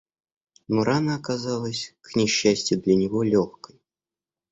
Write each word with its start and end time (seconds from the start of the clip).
Но 0.67 0.81
рана 0.83 1.13
оказалась, 1.17 1.93
к 2.01 2.15
несчастью 2.15 2.81
для 2.81 2.95
него, 2.95 3.21
легкой. 3.21 3.79